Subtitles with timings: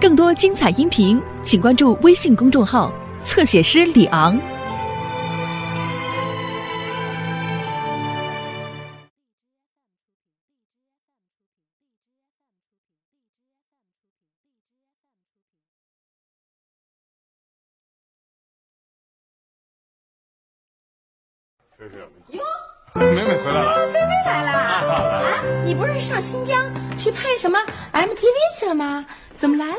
[0.00, 2.92] 更多精彩音频，请关注微信公众号
[3.24, 4.38] “侧写师李昂”。
[21.76, 21.98] 菲菲，
[22.36, 22.42] 哟，
[22.94, 23.86] 美美回来了。
[23.88, 25.42] 菲菲来了啊！
[25.64, 26.44] 你不是上新
[28.68, 29.04] 了吗？
[29.34, 29.76] 怎么来了？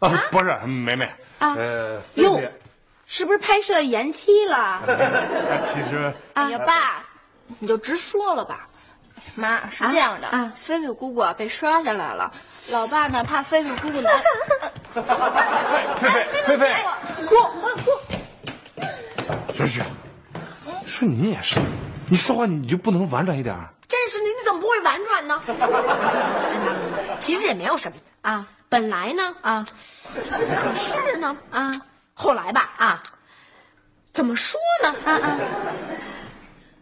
[0.00, 1.04] 啊，不是，梅梅
[1.38, 2.52] 啊呃，菲哟菲，，
[3.06, 4.82] 是不是拍摄延期了？
[5.64, 7.04] 其实哎呀，爸，
[7.58, 8.66] 你就直说了吧。
[9.36, 12.32] 妈是这样的，啊啊菲菲姑姑啊被刷下来了，
[12.70, 14.12] 老爸呢怕菲菲姑姑难，
[15.96, 16.74] 菲菲，菲菲，
[17.26, 17.90] 姑我姑，
[19.56, 19.82] 真是，
[20.86, 21.60] 说你也是，
[22.08, 23.54] 你说话你就不能婉转一点？
[23.86, 25.42] 真是你，你怎么不会婉转呢？
[27.18, 29.64] 其实也没有什么啊，本来呢啊，
[30.56, 31.72] 可是呢啊，
[32.14, 33.02] 后来吧啊，
[34.12, 35.12] 怎么说呢啊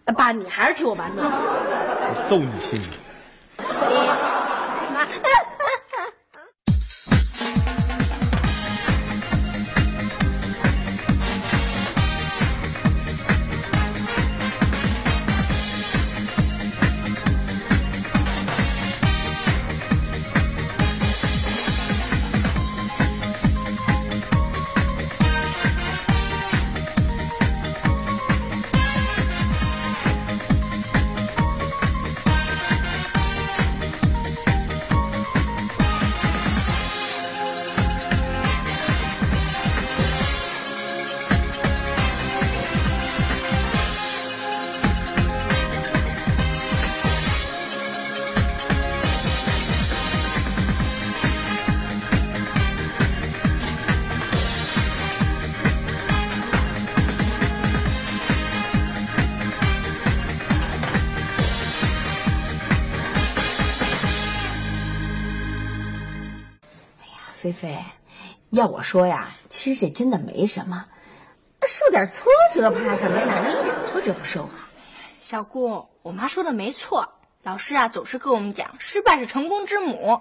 [0.07, 1.23] 啊，爸，你还是替我完呢。
[1.23, 2.89] 我揍你心里。
[68.59, 70.85] 要我说呀，其实这真的没什么，
[71.67, 73.17] 受点挫折怕什么？
[73.25, 74.69] 哪能一点挫折不受啊？
[75.21, 77.09] 小顾，我妈说的没错，
[77.45, 80.21] 老师啊总是跟我们讲，失败是成功之母。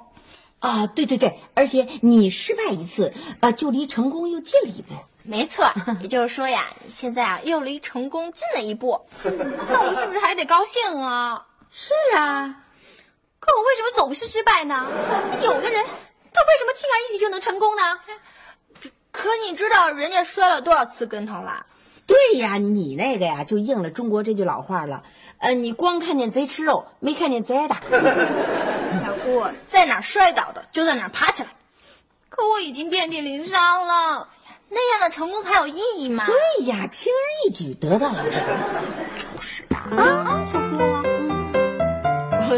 [0.59, 4.93] 啊，对对对，而且你失败一次，呃，就离成功又近了一步。
[5.23, 5.71] 没错，
[6.01, 8.99] 也就是说呀，你现在啊又离成功近了一步，
[9.67, 11.45] 那我是不是还得高兴啊？
[11.71, 12.63] 是啊，
[13.39, 14.85] 可我为什么总是失败呢？
[15.41, 15.83] 有的人，
[16.33, 17.99] 他为什么轻而易举就能成功呢？
[19.17, 21.66] 可你知道人家摔了多少次跟头了？
[22.05, 25.01] 对呀，你那个呀，就应了中国这句老话了，
[25.39, 27.81] 呃，你光看见贼吃肉，没看见贼挨打。
[28.94, 31.50] 小姑，在哪儿摔倒的就在哪儿爬起来，
[32.29, 34.27] 可我已经遍体鳞伤了。
[34.69, 36.25] 那样的成功才有意义嘛。
[36.27, 38.53] 对呀，轻而易举得到了什么？
[39.17, 39.75] 就是的。
[39.75, 40.77] 啊，小姑，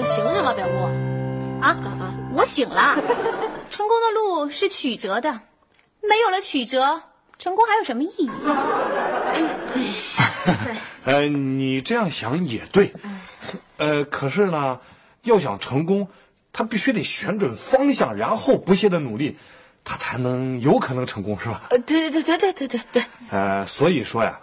[0.03, 0.73] 醒醒吧，表姑。
[1.61, 2.13] 啊啊！
[2.35, 2.95] 我醒了。
[3.69, 5.39] 成功的路是曲折的，
[6.01, 7.01] 没有了曲折，
[7.37, 8.29] 成功还有什么意义？
[11.05, 12.93] 呃，你这样想也对，
[13.77, 14.79] 呃，可是呢，
[15.23, 16.07] 要想成功，
[16.51, 19.37] 他必须得选准方向，然后不懈的努力，
[19.83, 21.63] 他才能有可能成功，是吧？
[21.69, 23.03] 呃，对对对对对对对。
[23.29, 24.39] 呃，所以说呀，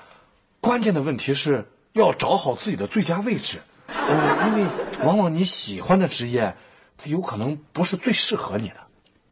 [0.61, 4.67] 关键的问题是要找好自己的最佳位置，呃，因为
[5.05, 6.57] 往往你喜欢的职业，
[6.97, 8.86] 它有可能不是最适合你的。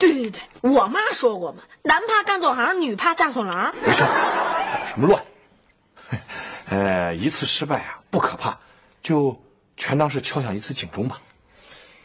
[0.08, 3.74] 对对对，我妈说过嘛，男怕干错行，女怕嫁错郎。
[3.84, 5.22] 没事，捣什么乱？
[6.68, 8.58] 呃，一次失败啊不可怕，
[9.02, 9.40] 就
[9.76, 11.20] 全当是敲响一次警钟吧。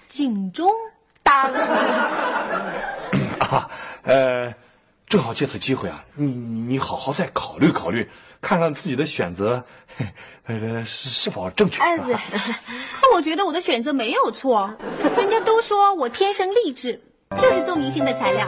[0.08, 0.72] 警钟
[1.22, 1.52] 当
[3.40, 3.70] 啊，
[4.04, 4.54] 呃，
[5.08, 8.10] 正好借此机会啊，你你你好好再考虑考虑，
[8.42, 9.64] 看看自己的选择，
[10.46, 11.84] 呃是是否正确。
[11.84, 12.22] 是吧
[13.02, 14.74] 可我觉得我的选择没有错，
[15.18, 17.02] 人家都说我天生丽质，
[17.38, 18.46] 就是做明星的材料。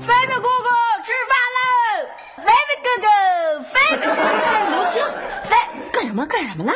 [0.00, 0.68] 菲菲姑姑
[1.04, 1.60] 吃饭喽！
[2.38, 2.50] 菲菲
[2.82, 3.06] 哥哥，
[3.62, 4.20] 菲菲哥哥，
[4.70, 5.02] 刘星，
[5.44, 5.56] 菲
[5.92, 6.72] 干什么干什么啦？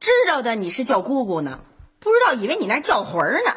[0.00, 1.60] 知道的你是叫姑姑呢，
[2.00, 3.52] 不知道以为你那儿叫魂儿呢。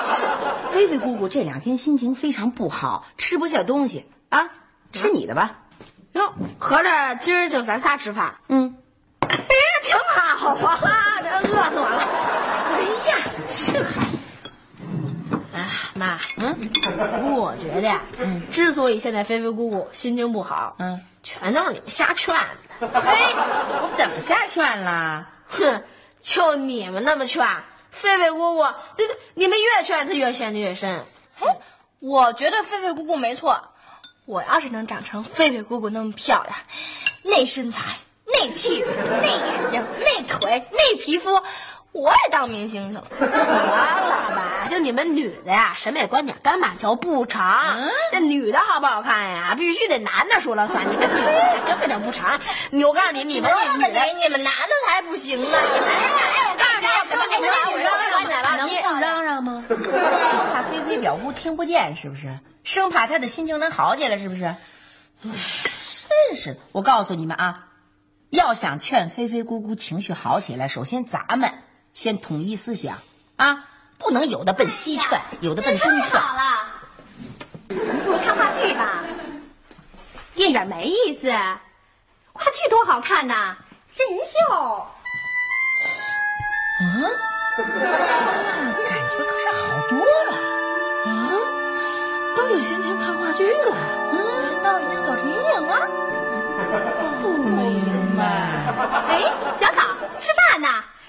[0.00, 0.24] 是，
[0.72, 4.50] 菲菲姑姑这两天心情非常不好，吃不下东西啊，
[4.92, 5.58] 吃你的吧。
[6.12, 8.36] 哟，合着今儿就咱仨吃饭？
[8.48, 8.76] 嗯，
[9.48, 11.98] 哎，挺好啊，这饿死我了。
[12.74, 12.80] 哎
[13.10, 14.16] 呀，这孩子。
[15.54, 16.56] 哎，妈，嗯，
[17.34, 22.88] 我觉得呀，嗯，之所以现在菲菲姑姑心情不好，嗯，全都是你们瞎劝的。
[23.00, 25.26] 嘿，我怎么瞎劝了？
[25.48, 25.82] 哼，
[26.20, 27.46] 就你们那么劝，
[27.90, 28.66] 菲菲姑姑，
[28.96, 31.04] 这个你们越劝她越陷得越深。
[31.40, 31.56] 哎
[32.00, 33.60] 我觉得菲菲姑姑没错。
[34.24, 36.54] 我要是能长成菲菲姑姑那么漂亮，
[37.24, 37.96] 那身材、
[38.32, 41.42] 那气质、那眼睛、那腿、那皮肤，
[41.92, 43.04] 我也当明星去了。
[43.20, 44.68] 完了吧？
[44.70, 47.42] 就你们女的呀，审美观点根本就不成。
[48.12, 50.84] 这女的好不好看呀，必须得男的说了算。
[50.90, 52.28] 你们女的根本就不成。
[52.86, 55.46] 我告诉你，你们女的，你们男的才不行呢！
[55.46, 58.56] 你们哎，我告诉你，什么你们那女的观点吧？
[58.56, 59.64] 能不嚷嚷吗？
[59.68, 62.38] 生怕菲菲表姑听不见，是不是？
[62.62, 64.44] 生怕她的心情能好起来，是不是？
[65.24, 65.30] 唉，
[65.80, 67.54] 是是，我告诉你们啊，
[68.30, 71.50] 要想劝菲菲姑姑情绪好起来，首先咱们
[71.92, 72.98] 先统一思想
[73.36, 73.64] 啊，
[73.98, 76.20] 不能有的奔西劝，有的奔东劝。
[76.20, 76.42] 好了，
[77.68, 79.04] 你不如看话剧吧，
[80.34, 81.30] 电影没意思，
[82.32, 83.56] 话剧多好看呐，
[83.94, 84.86] 真人秀。
[88.86, 90.32] 感觉可是好多了
[91.06, 91.32] 啊，
[92.36, 93.74] 都有心情看话剧了。
[94.12, 96.07] 难道已经走成阴影了？
[97.22, 98.24] 不明白。
[99.08, 99.22] 哎，
[99.58, 99.82] 表嫂，
[100.18, 100.68] 吃饭呢？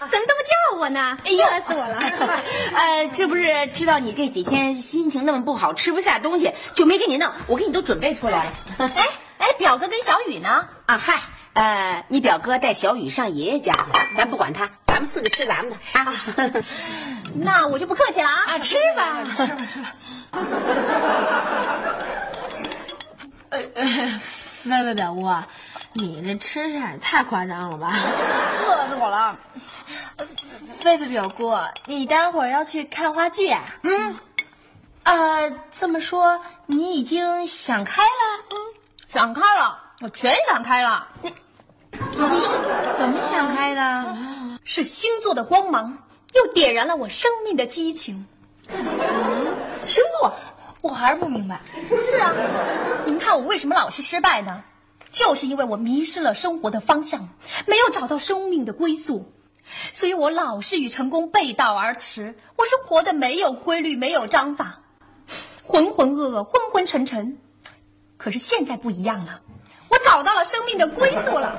[0.10, 1.18] 怎么都不叫我呢？
[1.26, 2.00] 哎饿，死我了！
[2.74, 7.30] 呃，这不是知道你这几天心情那么不好，吃不下东西，就没给你弄。
[7.48, 8.54] 我给你都准备出来了。
[8.78, 9.08] 哎
[9.40, 10.68] 哎，表哥跟小雨呢？
[10.86, 11.20] 啊嗨，
[11.54, 16.14] 呃，你表哥带小雨上爷爷家去了，咱不管他，咱们四个吃咱们的啊。
[17.36, 18.46] 那我就不客气了啊！
[18.48, 19.96] 啊，吃吧，吃吧，吃吧。
[23.50, 23.60] 呃
[24.66, 25.48] 呃，菲菲表姑啊，
[25.94, 27.94] 你这吃相也太夸张了吧？
[28.66, 29.38] 饿死我了！
[30.80, 31.54] 菲菲表姑，
[31.86, 33.62] 你待会儿要去看话剧啊？
[33.84, 34.16] 嗯，
[35.04, 38.08] 呃，这么说你已经想开了？
[38.52, 38.58] 嗯
[39.12, 41.08] 想开了，我全想开了。
[41.92, 44.18] 你是怎么想开的？
[44.64, 45.98] 是星座的光芒，
[46.34, 48.28] 又点燃了我生命的激情。
[49.84, 50.36] 星座，
[50.81, 51.62] 我还是不明白。
[52.02, 52.34] 是啊，
[53.06, 54.64] 你们看我为什么老是失败呢？
[55.10, 57.28] 就是因为我迷失了生活的方向，
[57.66, 59.31] 没有找到生命的归宿，
[59.92, 62.36] 所以我老是与成功背道而驰。
[62.56, 64.80] 我是活的没有规律，没有章法，
[65.64, 67.38] 浑浑噩噩，昏昏沉沉。
[68.18, 69.42] 可是现在不一样了，
[69.90, 71.58] 我找到了生命的归宿了。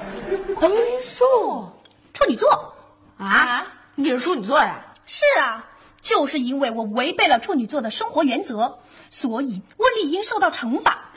[0.54, 1.68] 归宿？
[2.12, 2.74] 处女座
[3.18, 3.66] 啊？
[3.96, 4.78] 你是处女座呀？
[5.04, 5.66] 是啊，
[6.02, 11.10] 就是因为我违背了处女座的生活原则，所以我理应受到惩罚。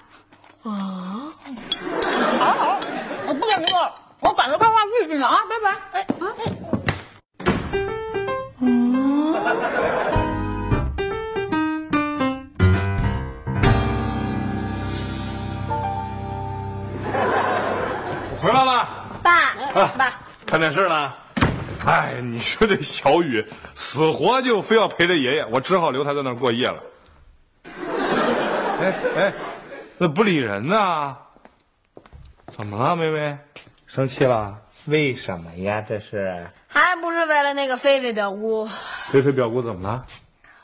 [0.63, 1.33] 啊？
[2.39, 2.79] 好好，
[3.27, 5.39] 我不跟你说了，我赶着看话剧去呢啊！
[5.49, 5.77] 拜拜。
[5.91, 6.31] 哎啊！
[18.41, 18.87] 回来了，
[19.21, 19.31] 爸，
[19.73, 20.13] 啊爸，
[20.45, 21.13] 看电视呢。
[21.85, 23.45] 哎，你说这小雨
[23.75, 26.83] 死活就非要陪着爷爷，我只好留他在那儿过夜了。
[28.79, 29.33] 哎哎，
[29.97, 31.17] 那不理人呢？
[32.47, 33.37] 怎么了，妹妹？
[33.85, 34.61] 生气了？
[34.85, 35.81] 为什么呀？
[35.81, 38.67] 这是还不是为了那个菲菲表姑？
[39.09, 40.05] 菲菲表姑怎么了？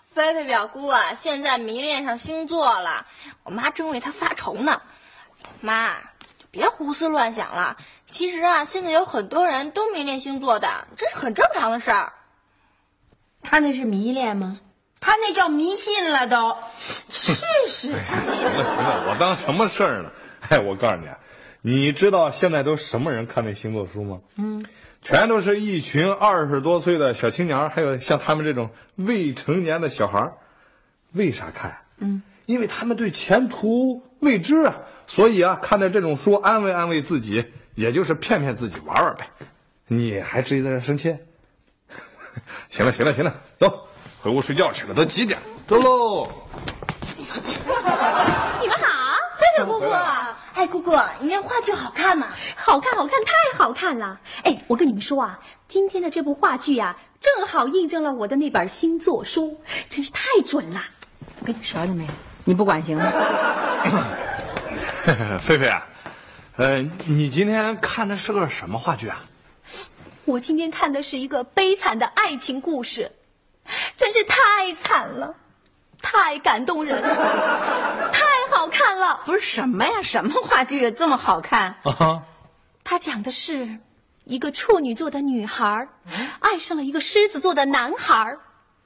[0.03, 3.05] 菲菲表姑啊，现在迷恋上星座了，
[3.43, 4.81] 我妈正为她发愁呢。
[5.61, 5.93] 妈，
[6.37, 7.77] 就别胡思乱想了。
[8.09, 10.67] 其实啊，现在有很多人都迷恋星座的，
[10.97, 12.11] 这是很正常的事儿。
[13.43, 14.59] 他那是迷恋吗？
[14.99, 16.57] 他那叫迷信了都。
[17.07, 17.33] 是
[17.67, 17.87] 是。
[18.27, 20.09] 行了行了，我当什么事儿呢？
[20.49, 21.17] 哎，我告诉你啊，
[21.61, 24.19] 你知道现在都什么人看那星座书吗？
[24.37, 24.65] 嗯，
[25.03, 30.33] 全都是一群二十多岁的小青年，还有像他们这种未成年的小孩儿。
[31.13, 31.77] 为啥看？
[31.99, 37.45] 嗯，因为他们对前途未知啊，所以啊，看点这种书安慰安慰自己，
[37.79, 39.25] 也就是骗骗自己玩玩呗。
[39.87, 41.15] 你还至于在这生气？
[42.67, 43.87] 行了行了行了，走，
[44.21, 45.39] 回屋睡觉去了，都几点？
[45.65, 46.29] 走喽。
[47.17, 49.85] 你们好，菲菲姑姑，
[50.53, 52.27] 哎，姑姑，你那话剧好看吗？
[52.57, 54.19] 好看，好看，太好看了！
[54.43, 59.57] 哎，我跟你们说啊，今天的这部话剧呀、正好印证了我的那本星座书，
[59.87, 60.83] 真是太准了。
[61.39, 62.11] 我跟你说，了没有？
[62.43, 63.09] 你不管行吗？
[65.39, 65.87] 菲菲啊，
[66.59, 69.23] 呃，你今天看的是个什么话剧啊？
[70.25, 73.13] 我今天看的是一个悲惨的爱情故事，
[73.95, 75.35] 真是太惨了，
[76.01, 77.01] 太感动人，
[78.11, 79.21] 太好看了。
[79.25, 80.01] 不是什么呀？
[80.01, 81.77] 什么话剧这么好看？
[81.83, 82.23] 啊，
[82.83, 83.79] 它讲的是
[84.25, 85.87] 一个处女座的女孩
[86.39, 88.35] 爱上了一个狮子座的男孩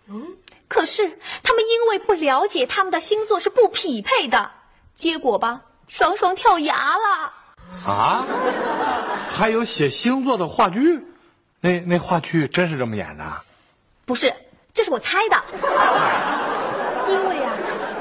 [0.07, 0.37] 嗯，
[0.67, 4.51] 可是他们因为不了解他们的星座是不匹配的，
[4.93, 7.33] 结果吧，双双跳崖了。
[7.85, 8.25] 啊，
[9.29, 10.99] 还有写星座的话剧，
[11.59, 13.23] 那那话剧真是这么演的？
[14.05, 14.33] 不是，
[14.71, 15.43] 这是我猜的。
[17.09, 17.53] 因为啊，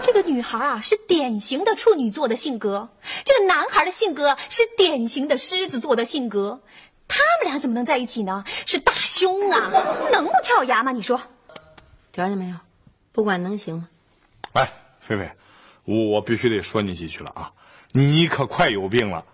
[0.03, 2.89] 这个女孩啊是典型的处女座的性格，
[3.25, 6.61] 这个男孩的性格是典型的狮子座的性格，
[7.09, 8.45] 他们俩怎么能在一起呢？
[8.67, 9.71] 是大凶啊，
[10.13, 10.93] 能不跳崖吗？
[10.93, 11.21] 你说？
[12.13, 12.57] 瞧见没有？
[13.11, 13.89] 不管能行吗？
[14.53, 15.31] 哎，菲菲，
[15.85, 17.51] 我我必须得说你几句了啊！
[17.93, 19.25] 你可快有病了，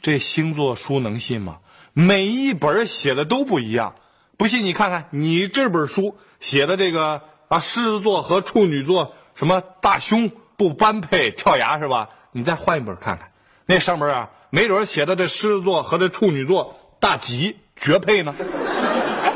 [0.00, 1.58] 这星座书能信吗？
[1.92, 3.94] 每一本写的都不一样，
[4.36, 12.10] 不信你看看你这本书写的这个啊，狮子座和处女座什么大凶不般配跳崖是吧？
[12.32, 13.32] 你再换一本看看，
[13.66, 18.34] 那上面啊，没准写的这狮子座和这处女座大吉绝配呢。
[18.38, 19.32] 哎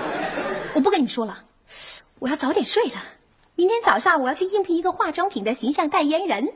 [0.74, 1.38] 我不跟你说了，
[2.20, 3.02] 我要早点睡了。
[3.56, 6.52] 明天早上我要去应聘一个化妆品的形象代言人。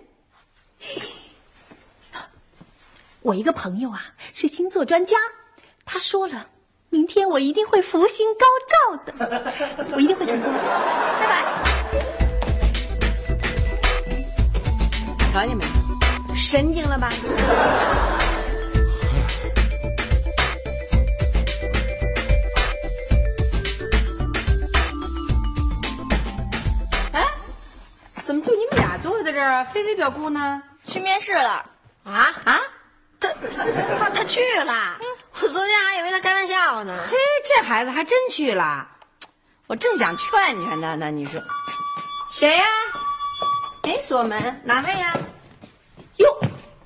[3.28, 4.00] 我一个朋友啊
[4.32, 5.18] 是星座专家，
[5.84, 6.46] 他说了，
[6.88, 9.12] 明天我一定会福星高照的，
[9.92, 10.50] 我一定会成功。
[10.50, 11.44] 拜拜。
[15.30, 15.62] 瞧见没？
[16.34, 17.12] 神经了吧？
[27.12, 27.26] 哎，
[28.24, 29.64] 怎么就你们俩坐在这儿啊？
[29.64, 30.62] 菲菲表姑呢？
[30.86, 31.66] 去面试了。
[32.04, 32.58] 啊啊！
[33.20, 33.28] 他
[33.98, 34.98] 他他去了，
[35.40, 36.96] 我昨天还以为他开玩笑呢。
[37.10, 38.86] 嘿，这孩子还真去了，
[39.66, 40.30] 我正想劝
[40.64, 41.10] 劝他呢。
[41.10, 41.40] 你说
[42.32, 42.64] 谁呀？
[43.82, 45.12] 没，锁门，哪位呀？
[46.16, 46.40] 哟，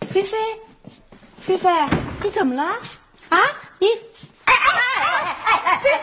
[0.08, 0.36] 菲菲，
[1.38, 1.70] 菲菲，
[2.22, 2.62] 你怎么了？
[3.28, 3.38] 啊，
[3.78, 3.88] 你，
[4.44, 6.02] 哎哎哎哎哎哎，菲菲，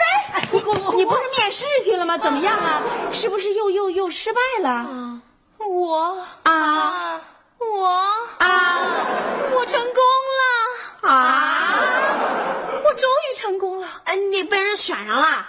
[0.51, 2.17] 你你不是面试去了吗？
[2.17, 2.81] 怎么样啊？
[3.11, 5.21] 是不是又又又失败了？
[5.57, 7.21] 我啊
[7.59, 7.87] 我
[8.39, 8.47] 啊
[9.53, 10.01] 我成功
[10.39, 11.83] 了，啊！
[12.83, 13.87] 我终于成功了。
[14.05, 15.45] 哎，你被人选上了？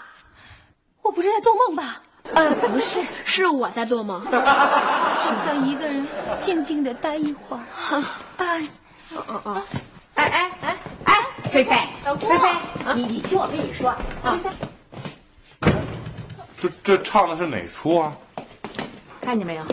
[1.03, 2.03] 我不是在做梦吧？
[2.35, 4.23] 呃，不是，是我在做梦。
[4.27, 6.07] 只想一个人
[6.39, 7.63] 静静的待一会儿。
[7.91, 8.03] 啊，
[9.15, 9.63] 哦哦，
[10.15, 11.15] 哎哎哎哎，
[11.51, 12.49] 菲菲，菲菲，
[12.95, 13.91] 你你听我跟你说
[14.23, 14.39] 啊，
[16.61, 18.13] 这这唱的是哪出啊？
[19.21, 19.65] 看见没有？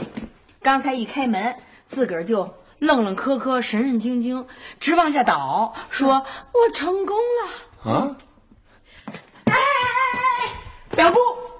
[0.62, 1.56] 刚才一开门，
[1.88, 4.46] 自个儿就愣愣磕磕、神神经经，
[4.80, 7.92] 直往下倒，说我成功了。
[7.92, 8.16] 啊？
[9.46, 10.20] 哎哎哎
[10.92, 11.18] 哎，表姑，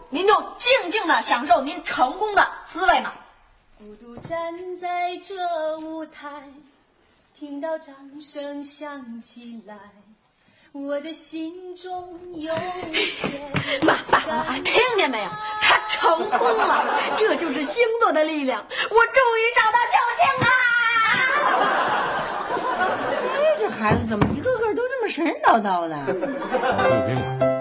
[0.10, 3.14] 您就静静的享受您成功的滋味嘛。
[3.78, 5.36] 孤独站在这
[5.80, 6.44] 舞台，
[7.34, 9.76] 听到掌声响起来，
[10.74, 11.92] 我的心中
[12.34, 12.54] 有
[13.82, 15.30] 妈爸爸，听见没有？
[15.62, 18.64] 他成功了，这就是星座的力量。
[18.70, 20.50] 我终于找到救星啦！
[23.34, 25.98] 哎，这孩子怎么一个个都这么神神叨叨的？
[26.08, 27.57] 有病吧？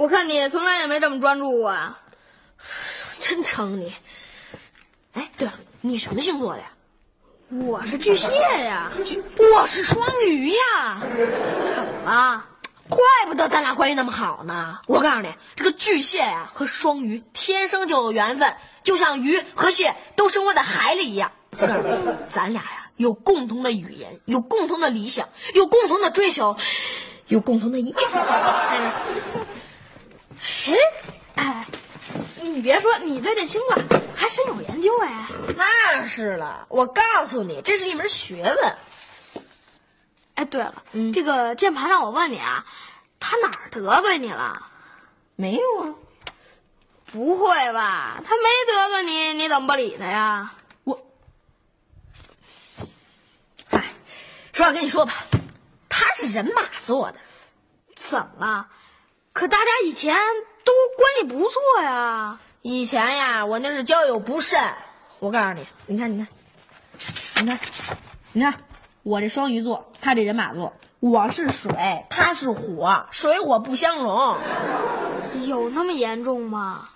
[0.00, 2.00] 我看你从来也没这么专注过啊。
[3.18, 3.92] 真撑你！
[5.12, 5.52] 哎，对了，
[5.82, 6.68] 你什么星座的呀？
[7.66, 11.02] 我是巨蟹呀，巨我是双鱼呀！
[11.02, 12.46] 怎么了？
[12.88, 14.78] 怪不得咱俩关系那么好呢。
[14.86, 21.30] 我告诉你，这个巨蟹呀、和双鱼天生就有缘分，就像鱼和蟹都生活在海里一样。
[21.58, 26.56] 我告诉你，咱俩呀有共同的语言，有共同的理想，有共同的追求，
[27.26, 28.18] 有共同的衣服。
[28.18, 28.92] 哎，
[30.66, 30.74] 哎，
[31.34, 31.66] 哎，
[32.42, 33.76] 你别说，你对这星座
[34.14, 35.26] 还深有研究哎。
[35.56, 38.76] 那是了，我告诉你，这是一门学问。
[40.34, 40.82] 哎，对了，
[41.12, 42.64] 这个键盘让我问你啊，
[43.18, 44.66] 他哪儿得罪你了？
[45.36, 45.94] 没有啊，
[47.12, 48.22] 不会吧？
[48.26, 50.54] 他没得罪你，你怎么不理他呀？
[50.84, 51.06] 我
[53.70, 53.92] 哎，
[54.52, 55.12] 实话跟你说吧，
[55.88, 57.20] 他是人马做的。
[57.94, 58.68] 怎么了？
[59.40, 60.14] 可大家以前
[60.64, 62.38] 都关系不错呀。
[62.60, 64.62] 以前呀，我那是交友不慎。
[65.18, 66.28] 我告诉你，你看，你看，
[67.42, 67.58] 你看，
[68.32, 68.54] 你看，
[69.02, 74.36] 我这双鱼座，他这人马座，我是水，他是火，水火不相容。
[75.46, 76.90] 有那么严重吗？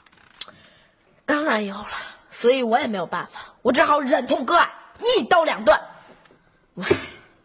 [1.24, 1.88] 当然有了，
[2.28, 4.70] 所以我也没有办法，我只好忍痛割爱，
[5.16, 5.80] 一刀两断。
[6.78, 6.86] 唉，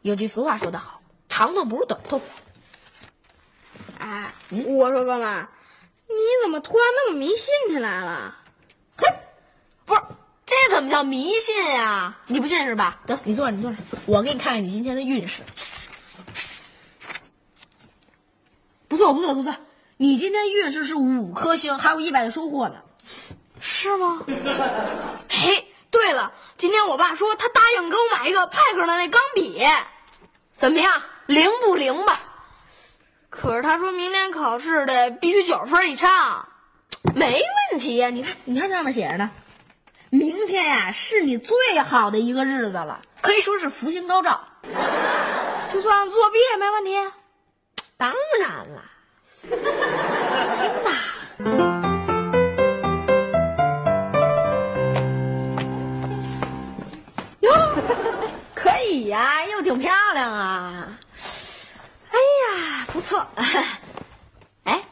[0.02, 2.20] 有句俗话说得好，长痛不如短痛。
[4.00, 4.34] 哎，
[4.66, 5.48] 我说哥们儿，
[6.08, 8.36] 你怎么突然那么迷信起来了？
[8.98, 9.06] 嘿
[9.86, 10.02] 不是，
[10.46, 12.16] 这怎怎么叫迷信呀？
[12.28, 13.02] 你不信是吧？
[13.06, 15.42] 得，你坐着，你坐着，我给你看看你今天的运势。
[18.88, 19.54] 不错，不错，不错，
[19.98, 22.76] 你今天运势是五颗星，还有意外的收获呢。
[23.60, 24.24] 是吗？
[25.30, 29.62] 嘿，对了，今天我爸说他答应给我买一个派克的那钢笔，
[30.54, 32.29] 怎么样，灵不灵吧？
[33.30, 36.48] 可是他说明天考试得必须九十分以上。
[37.16, 39.30] 没问题呀，你看，你看上面写着呢，
[40.10, 44.42] 明天呀是你最好的一个日子了，可以说是福星高照。
[45.70, 46.96] 就算作弊也没问题。
[47.96, 48.84] 当然了，
[50.56, 50.90] 真的。
[57.42, 57.52] 哟，
[58.56, 60.89] 可以呀、又挺漂亮啊。
[63.00, 63.26] 不错。
[64.66, 64.84] 哎，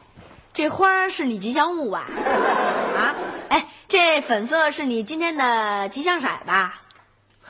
[0.54, 2.06] 这花是你吉祥物吧？
[2.08, 3.14] 啊，
[3.50, 6.80] 哎，这粉色是你今天的吉祥色吧？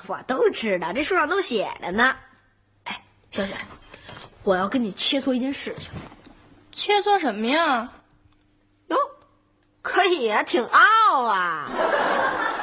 [0.08, 2.16] 我都知道，这书上都写着呢。
[2.82, 3.00] 哎，
[3.30, 3.54] 小雪，
[4.42, 5.92] 我要跟你切磋一件事情。
[6.72, 7.88] 切磋什么呀？
[8.88, 8.96] 哟，
[9.80, 11.70] 可以啊，挺傲啊！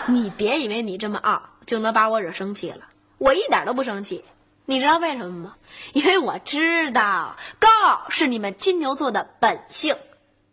[0.08, 2.88] 你别以为你这么傲就能把我惹生气了，
[3.20, 4.26] 我一点都不生气。
[4.66, 5.56] 你知道为什么吗？
[5.94, 9.96] 因为我知道高傲是你们金牛座的本性。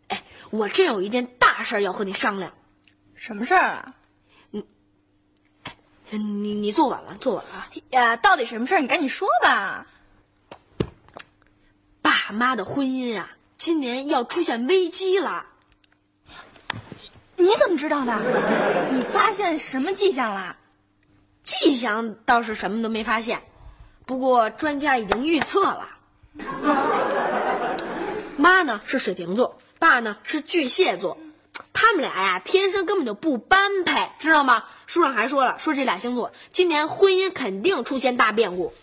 [0.09, 2.53] 哎，我真有一件大事要和你商量。
[3.15, 3.93] 什么事儿啊？
[6.09, 7.69] 你你坐稳了，坐稳了啊！
[7.89, 8.81] 呀，到底什么事儿？
[8.81, 9.87] 你赶紧说吧。
[12.03, 15.45] 爸妈的婚姻啊，今年要出现危机了。
[17.35, 18.15] 你怎么知道的？
[18.91, 20.55] 你发现什么迹象啦？
[21.41, 23.41] 迹象倒是什么都没发现，
[24.05, 25.89] 不过专家已经预测了。
[28.37, 31.17] 妈呢是水瓶座，爸呢是巨蟹座，
[31.71, 34.63] 他们俩呀天生根本就不般配，知道吗？
[34.85, 38.73] 书上还说了，说这俩星座今年婚姻肯定出现大变故。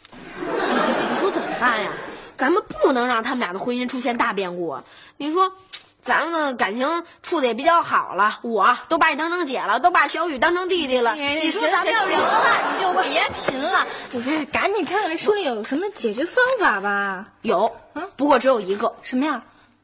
[0.40, 1.92] 你说怎么办呀？
[2.36, 4.84] 咱们不能让他们俩的婚姻出现大变故啊！
[5.18, 5.52] 你说，
[6.00, 11.14] 咱们的感情处的也比较好了，我都把你当成姐了，都把小雨当成弟弟了。
[11.14, 17.26] 你说咱们要是行了，你就别贫了，你这赶紧看看这书里有什么解决方法吧。
[17.42, 17.76] 有，
[18.16, 19.42] 不过只有一个，什么呀？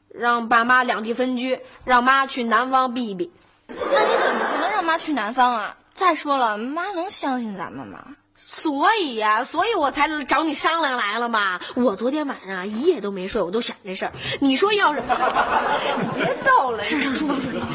[0.09, 3.31] 让爸妈两地分居，让妈去南方避一避。
[3.67, 5.77] 那你怎么才能让妈去南方啊？
[5.93, 8.15] 再说了，妈能相信咱们吗？
[8.49, 11.59] 所以呀、所以我才找你商量来了嘛。
[11.75, 14.11] 我昨天晚上啊一夜都没睡，我都想这事儿。
[14.39, 15.03] 你说要是，
[16.15, 17.67] 你别逗了，上上书房，书房。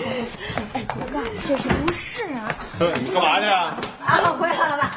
[0.72, 2.48] 哎，我告诉你，这是不是啊？
[3.02, 3.78] 你干嘛去啊？
[4.02, 4.96] 啊，回来了吧？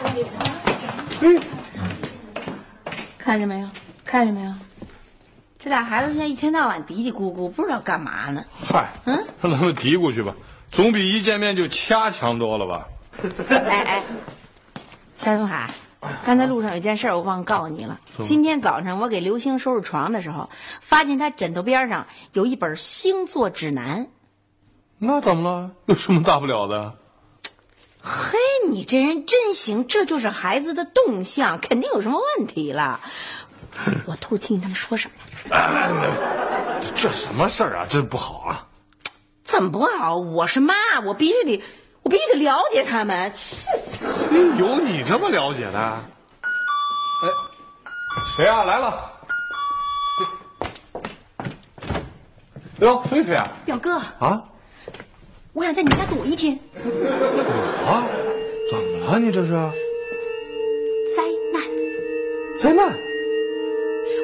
[3.18, 3.68] 看见没有？
[4.06, 4.54] 看见没有？
[5.60, 8.42] 这俩孩子现在一天到晚嘀嘀咕咕，不知道干嘛呢。
[8.66, 10.34] 嗨，嗯，让他们嘀咕去吧，
[10.72, 12.88] 总比一见面就掐强多了吧？
[13.50, 14.04] 哎哎，
[15.18, 15.70] 夏东海，
[16.26, 18.00] 刚才路上有件事我忘告诉你了。
[18.22, 20.50] 今天早上我给刘星收拾床的时候，
[20.82, 24.08] 发现他枕头边上有一本星座指南。
[24.98, 25.72] 那怎么了？
[25.88, 26.94] 有什么大不了的？
[28.02, 28.38] 嘿，
[28.70, 33.00] 你这人真行，这就是孩子的动向，肯定有什么问题了。
[34.06, 36.82] 我偷听他们说什么了？
[36.96, 37.88] 这什么事儿啊？
[37.90, 38.68] 这不好啊！
[39.44, 40.18] 怎么不好？
[40.18, 40.74] 我是妈，
[41.04, 41.64] 我必须得，
[42.04, 43.32] 我必须得了解他们。
[44.36, 45.80] 切有你这么了解的？
[45.80, 46.04] 哎，
[48.36, 48.66] 谁啊？
[48.66, 49.12] 来了。
[52.82, 53.48] 哟，菲菲啊！
[53.64, 54.44] 表哥，啊
[55.54, 56.60] 我想在你家躲一天。
[57.88, 58.04] 啊！
[58.70, 59.20] 怎么了？
[59.20, 59.52] 你这是
[61.16, 61.64] 灾难，
[62.60, 62.94] 灾难？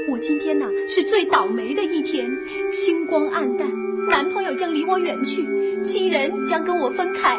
[0.10, 2.30] 我今天呐是最倒霉的一天，
[2.74, 3.66] 星光暗淡，
[4.10, 7.38] 男朋友将离我远去，亲人将跟我分开。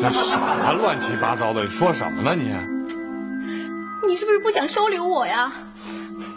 [0.00, 1.62] 这什么乱七八糟的？
[1.62, 2.54] 你说什么呢你？
[4.06, 5.52] 你是不是不想收留我呀？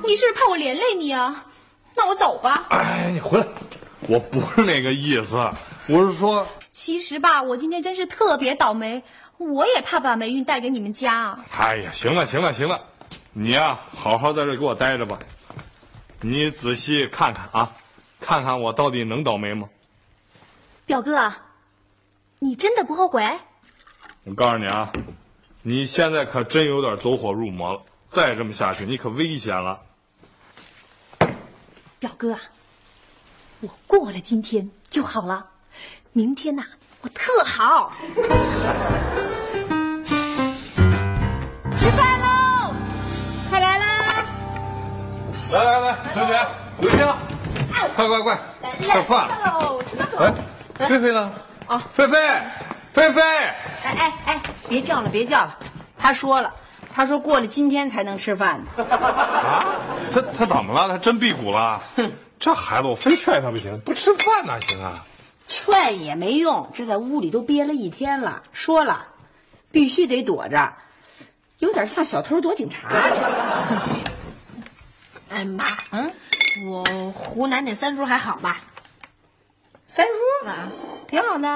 [0.06, 1.45] 你是不是怕我连累你啊？
[1.95, 2.65] 那我走吧。
[2.69, 3.45] 哎，你回来！
[4.02, 5.36] 我不是那个意思，
[5.88, 9.04] 我是说，其实吧，我今天真是特别倒霉，
[9.38, 11.39] 我也怕把霉运带给你们家啊。
[11.58, 12.80] 哎呀，行了行了行了，
[13.34, 15.19] 你呀、好好在这给我待着吧。
[16.21, 17.71] 你仔细看看啊，
[18.21, 19.67] 看看我到底能倒霉吗？
[20.86, 21.32] 表哥，
[22.39, 23.23] 你真的不后悔？
[24.26, 24.91] 我告诉你啊，
[25.63, 29.80] 你现在可真有点走火入魔了，再这么下去，你可危险了。
[31.97, 32.39] 表哥啊，
[33.62, 35.47] 我过了今天就好了，
[36.13, 36.63] 明天呐、
[37.02, 37.91] 我特好。
[41.76, 42.73] 吃饭喽！
[43.50, 44.26] 快来啦！
[45.52, 46.47] 来来来，同学，
[46.82, 47.00] 刘星，
[47.95, 48.39] 快快快，
[48.82, 49.28] 吃饭。
[49.43, 50.19] 喽，吃饭喽！
[50.78, 51.34] 哎，菲菲呢？
[51.67, 52.17] 啊，菲菲，
[52.89, 53.53] 菲菲，哎
[53.84, 55.58] 哎哎，别叫了，别叫了。
[55.97, 56.53] 他说了，
[56.93, 58.84] 他说过了今天才能吃饭呢。
[58.84, 59.65] 啊，
[60.12, 60.88] 他他怎么了？
[60.88, 61.82] 他真辟谷了？
[61.97, 65.06] 哼，这孩子我非劝他不行，不吃饭哪行啊？
[65.47, 68.43] 劝也没用，这在屋里都憋了一天了。
[68.53, 69.06] 说了，
[69.71, 70.73] 必须得躲着，
[71.60, 72.88] 有点像小偷躲警察。
[75.30, 76.10] 哎妈，嗯，
[76.65, 78.62] 我湖南那三叔还好吧？
[79.86, 80.69] 三叔啊，
[81.08, 81.48] 挺好的。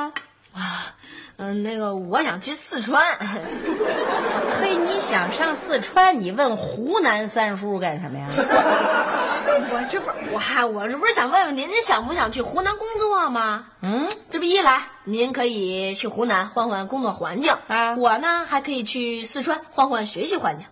[0.54, 0.94] 啊，
[1.38, 3.04] 嗯，那个我想去四川。
[4.60, 6.20] 嘿，你想上四川？
[6.22, 8.28] 你问湖南三叔干什么呀？
[8.36, 13.68] 我这不是我还我这不是想问问您，您想不想去湖南工作吗？
[13.82, 20.68] 嗯，这不一来您可以去湖南换换工作环境啊我呢还可以去四川换换学习环境。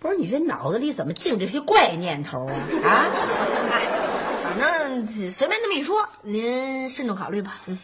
[0.00, 2.88] 不是你这脑子里怎么净这些怪念头啊？
[2.88, 3.06] 啊？
[3.72, 3.82] 哎，
[4.54, 7.60] 反正随便那么一说，您慎重考虑吧。
[7.66, 7.76] 嗯，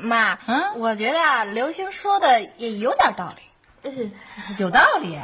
[0.00, 3.42] 妈，嗯我觉得啊，刘星说的也有点道理。
[4.58, 5.16] 有道理。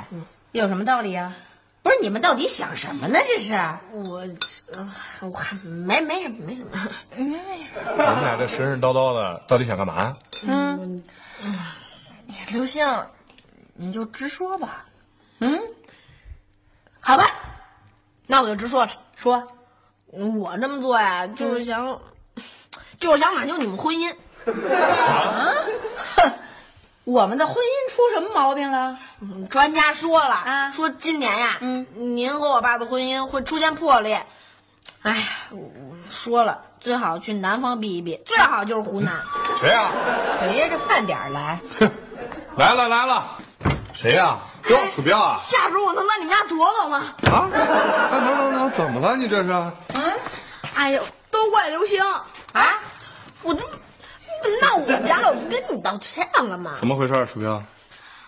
[0.53, 1.35] 有什么道理啊？
[1.83, 3.19] 不是你们到底想什么呢？
[3.27, 3.55] 这是？
[3.93, 4.25] 我
[4.73, 4.89] 呃
[5.23, 6.89] 我还没没什么没什么。
[7.17, 7.41] 你们
[7.97, 10.17] 俩这神神叨叨的，到底想干嘛？
[10.43, 11.03] 嗯
[12.53, 12.87] 刘星，
[13.75, 14.87] 你就直说吧。
[15.41, 15.59] 嗯，
[17.01, 17.25] 好吧，
[18.27, 18.93] 那我就直说了。
[19.17, 19.45] 说。
[20.13, 22.01] 我这么做呀，就是想，
[22.99, 24.11] 就是想挽救你们婚姻。
[24.51, 25.53] 啊
[27.05, 28.99] 我们的婚姻出什么毛病了？
[29.21, 34.27] 嗯专家说了啊说今年呀，嗯，您和我爸的婚姻会出现破裂。
[35.03, 35.23] 哎呀，
[36.11, 39.15] 说了，最好去南方避一避，最好就是湖南。
[39.57, 39.91] 谁呀、
[40.51, 41.59] 别着饭点儿来。
[42.57, 43.39] 来了来了，
[43.95, 44.39] 谁呀、
[44.69, 45.37] 哟，鼠标啊！
[45.39, 47.15] 下属我能在你们家躲躲吗？
[47.31, 47.49] 啊，
[48.13, 49.17] 能能能能，怎么了？
[49.17, 49.51] 你这是？
[49.95, 50.13] 嗯
[50.75, 52.01] 哎呦，都怪刘星
[52.53, 52.79] 啊！
[53.43, 55.31] 我这你怎么闹我们家了？
[55.31, 56.77] 我不跟你道歉了吗？
[56.79, 57.63] 怎么回事，鼠标？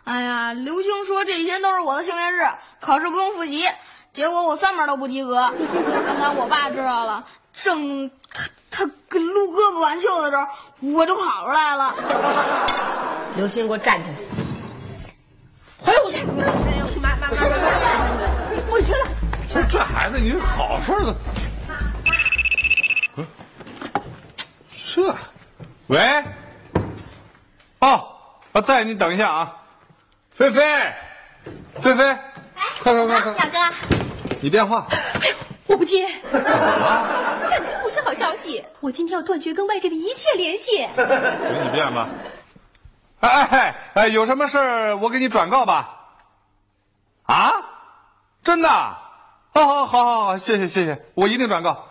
[0.04, 2.48] 哎呀，刘星说这几天都是我的幸运日，
[2.80, 3.68] 考试不用复习，
[4.12, 5.52] 结果我三门都不及格。
[6.06, 7.24] 刚才我爸知道了，
[7.54, 10.46] 正他他跟撸胳膊挽袖的时候，
[10.94, 11.94] 我就跑出来了。
[13.36, 14.16] 刘星，给我站起来！
[19.52, 21.14] 这这孩子，你好事儿都……
[23.16, 23.26] 嗯，
[24.94, 25.12] 这，
[25.88, 26.24] 喂，
[27.80, 28.14] 哦，
[28.52, 29.56] 啊，在，你等一下啊，
[30.30, 30.62] 菲菲，
[31.80, 32.16] 菲菲，
[32.80, 33.74] 快快快快，表哥，
[34.40, 34.86] 你电话，
[35.66, 38.64] 我不接，肯定不是好消息。
[38.78, 40.86] 我今天要断绝跟外界的一切联系。
[40.94, 42.08] 随你便吧。
[43.18, 45.96] 哎哎哎哎，有什么事儿我给你转告吧。
[47.24, 47.52] 啊，
[48.44, 48.96] 真的？
[49.52, 51.86] 好好好好好，谢谢谢谢，我一定转告。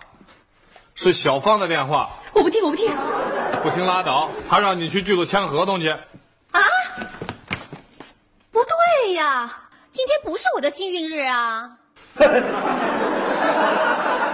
[0.95, 2.89] 是小芳的电话，我不听，我不听。
[3.63, 5.89] 不听拉倒，他让你去剧组签合同去。
[5.89, 5.99] 啊
[8.51, 9.49] 不对呀，
[9.91, 11.71] 今天不是我的幸运日啊！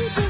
[0.00, 0.29] 其